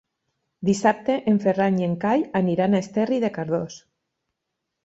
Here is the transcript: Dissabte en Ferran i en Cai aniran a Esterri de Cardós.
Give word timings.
Dissabte 0.69 1.17
en 1.33 1.37
Ferran 1.43 1.77
i 1.83 1.87
en 1.89 1.93
Cai 2.05 2.25
aniran 2.41 2.77
a 2.77 2.81
Esterri 2.87 3.23
de 3.27 3.33
Cardós. 3.37 3.81